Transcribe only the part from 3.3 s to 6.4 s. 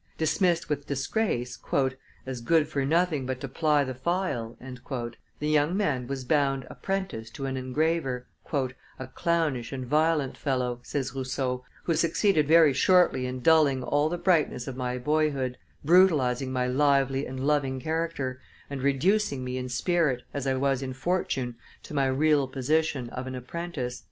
to ply the file," the young man was